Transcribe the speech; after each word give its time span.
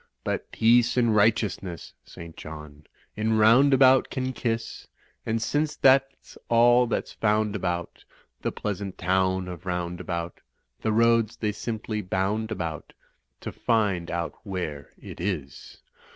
But 0.23 0.51
peace 0.51 0.97
and 0.97 1.15
righteousness 1.15 1.93
(St. 2.05 2.35
John) 2.35 2.85
In 3.15 3.37
Roundabout 3.37 4.09
can 4.09 4.33
kiss. 4.33 4.87
And 5.27 5.39
since 5.39 5.75
that's 5.75 6.39
all 6.49 6.87
that's 6.87 7.13
found 7.13 7.55
about 7.55 8.03
The 8.41 8.51
pleasant 8.51 8.97
town 8.97 9.47
of 9.47 9.67
Roundabout, 9.67 10.41
The 10.81 10.91
roads 10.91 11.37
they 11.37 11.51
simply 11.51 12.01
botmd 12.01 12.49
about 12.49 12.93
To 13.41 13.51
find 13.51 14.09
out 14.09 14.33
where 14.43 14.89
it 14.99 15.19
is. 15.21 15.81